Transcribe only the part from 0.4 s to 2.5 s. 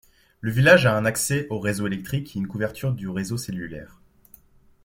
village a un accès au réseau électrique et une